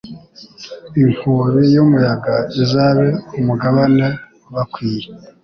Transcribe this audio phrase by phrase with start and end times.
[1.01, 3.09] Inkubi y’umuyaga izabe
[3.39, 4.05] umugabane
[4.49, 5.05] ubakwiye